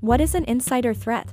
What 0.00 0.20
is 0.20 0.36
an 0.36 0.44
insider 0.44 0.94
threat? 0.94 1.32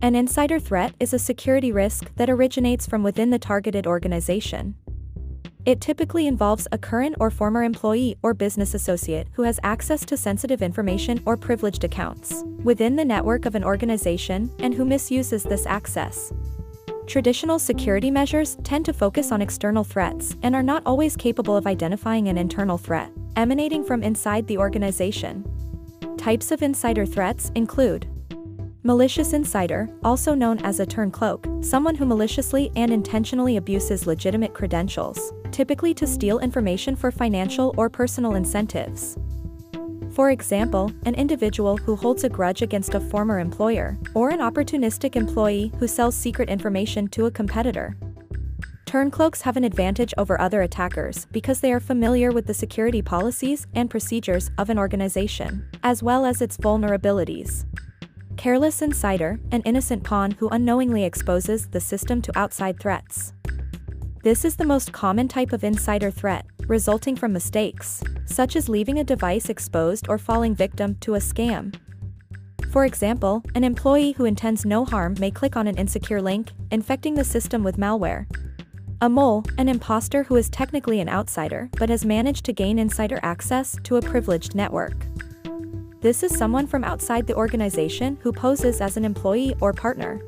An 0.00 0.14
insider 0.14 0.60
threat 0.60 0.94
is 1.00 1.12
a 1.12 1.18
security 1.18 1.72
risk 1.72 2.14
that 2.14 2.30
originates 2.30 2.86
from 2.86 3.02
within 3.02 3.30
the 3.30 3.38
targeted 3.38 3.84
organization. 3.84 4.76
It 5.66 5.80
typically 5.80 6.28
involves 6.28 6.68
a 6.70 6.78
current 6.78 7.16
or 7.18 7.30
former 7.30 7.64
employee 7.64 8.16
or 8.22 8.32
business 8.32 8.74
associate 8.74 9.26
who 9.32 9.42
has 9.42 9.58
access 9.64 10.04
to 10.04 10.16
sensitive 10.16 10.62
information 10.62 11.20
or 11.26 11.36
privileged 11.36 11.82
accounts 11.82 12.44
within 12.62 12.94
the 12.94 13.04
network 13.04 13.44
of 13.44 13.56
an 13.56 13.64
organization 13.64 14.54
and 14.60 14.72
who 14.72 14.84
misuses 14.84 15.42
this 15.42 15.66
access. 15.66 16.32
Traditional 17.08 17.58
security 17.58 18.10
measures 18.10 18.56
tend 18.62 18.84
to 18.84 18.92
focus 18.92 19.32
on 19.32 19.42
external 19.42 19.82
threats 19.82 20.36
and 20.44 20.54
are 20.54 20.62
not 20.62 20.84
always 20.86 21.16
capable 21.16 21.56
of 21.56 21.66
identifying 21.66 22.28
an 22.28 22.38
internal 22.38 22.78
threat 22.78 23.10
emanating 23.34 23.82
from 23.82 24.04
inside 24.04 24.46
the 24.46 24.58
organization. 24.58 25.44
Types 26.20 26.50
of 26.52 26.60
insider 26.60 27.06
threats 27.06 27.50
include 27.54 28.06
Malicious 28.82 29.32
insider, 29.32 29.88
also 30.04 30.34
known 30.34 30.58
as 30.58 30.78
a 30.78 30.84
turncloak, 30.84 31.64
someone 31.64 31.94
who 31.94 32.04
maliciously 32.04 32.70
and 32.76 32.92
intentionally 32.92 33.56
abuses 33.56 34.06
legitimate 34.06 34.52
credentials, 34.52 35.32
typically 35.50 35.94
to 35.94 36.06
steal 36.06 36.38
information 36.40 36.94
for 36.94 37.10
financial 37.10 37.74
or 37.78 37.88
personal 37.88 38.34
incentives. 38.34 39.16
For 40.10 40.28
example, 40.30 40.92
an 41.06 41.14
individual 41.14 41.78
who 41.78 41.96
holds 41.96 42.22
a 42.22 42.28
grudge 42.28 42.60
against 42.60 42.94
a 42.94 43.00
former 43.00 43.38
employer, 43.38 43.96
or 44.12 44.28
an 44.28 44.40
opportunistic 44.40 45.16
employee 45.16 45.72
who 45.78 45.88
sells 45.88 46.14
secret 46.14 46.50
information 46.50 47.08
to 47.08 47.26
a 47.26 47.30
competitor. 47.30 47.96
Turncloaks 48.90 49.42
have 49.42 49.56
an 49.56 49.62
advantage 49.62 50.12
over 50.18 50.40
other 50.40 50.62
attackers 50.62 51.26
because 51.26 51.60
they 51.60 51.72
are 51.72 51.78
familiar 51.78 52.32
with 52.32 52.46
the 52.48 52.52
security 52.52 53.00
policies 53.00 53.68
and 53.72 53.88
procedures 53.88 54.50
of 54.58 54.68
an 54.68 54.80
organization, 54.80 55.64
as 55.84 56.02
well 56.02 56.26
as 56.26 56.42
its 56.42 56.56
vulnerabilities. 56.56 57.66
Careless 58.36 58.82
insider, 58.82 59.38
an 59.52 59.62
innocent 59.62 60.02
pawn 60.02 60.32
who 60.32 60.48
unknowingly 60.48 61.04
exposes 61.04 61.68
the 61.68 61.78
system 61.78 62.20
to 62.20 62.36
outside 62.36 62.80
threats. 62.80 63.32
This 64.24 64.44
is 64.44 64.56
the 64.56 64.64
most 64.64 64.90
common 64.92 65.28
type 65.28 65.52
of 65.52 65.62
insider 65.62 66.10
threat, 66.10 66.44
resulting 66.66 67.14
from 67.14 67.32
mistakes, 67.32 68.02
such 68.26 68.56
as 68.56 68.68
leaving 68.68 68.98
a 68.98 69.04
device 69.04 69.48
exposed 69.48 70.08
or 70.08 70.18
falling 70.18 70.56
victim 70.56 70.96
to 71.02 71.14
a 71.14 71.20
scam. 71.20 71.72
For 72.72 72.84
example, 72.84 73.44
an 73.54 73.62
employee 73.62 74.12
who 74.12 74.24
intends 74.24 74.64
no 74.64 74.84
harm 74.84 75.14
may 75.20 75.30
click 75.30 75.56
on 75.56 75.68
an 75.68 75.78
insecure 75.78 76.20
link, 76.20 76.50
infecting 76.72 77.14
the 77.14 77.22
system 77.22 77.62
with 77.62 77.76
malware. 77.76 78.26
A 79.02 79.08
mole, 79.08 79.44
an 79.56 79.70
imposter 79.70 80.24
who 80.24 80.36
is 80.36 80.50
technically 80.50 81.00
an 81.00 81.08
outsider 81.08 81.70
but 81.78 81.88
has 81.88 82.04
managed 82.04 82.44
to 82.44 82.52
gain 82.52 82.78
insider 82.78 83.18
access 83.22 83.74
to 83.84 83.96
a 83.96 84.02
privileged 84.02 84.54
network. 84.54 85.06
This 86.02 86.22
is 86.22 86.36
someone 86.36 86.66
from 86.66 86.84
outside 86.84 87.26
the 87.26 87.34
organization 87.34 88.18
who 88.20 88.30
poses 88.30 88.82
as 88.82 88.98
an 88.98 89.06
employee 89.06 89.54
or 89.58 89.72
partner. 89.72 90.20